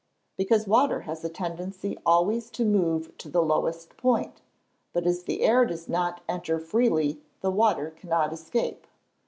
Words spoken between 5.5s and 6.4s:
does not